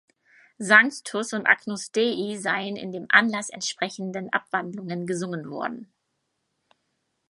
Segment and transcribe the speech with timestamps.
[0.59, 5.93] Sanctus und Agnus Dei seien in dem Anlass entsprechenden Abwandlungen gesungen worden.